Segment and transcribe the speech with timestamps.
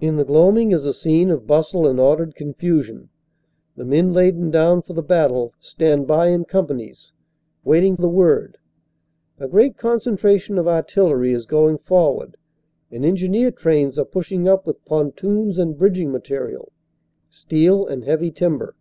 [0.00, 3.10] In the gloaming is a scene of bustle and ordered confusion.
[3.76, 7.12] The men laden down for the battle, stand by in companies,
[7.62, 8.58] waiting the word.
[9.38, 12.36] A great concentration of artillery is going forward
[12.90, 16.72] and engineer trains are pushing up with pontoons and bridging material,
[17.30, 18.74] steel and heavy timber.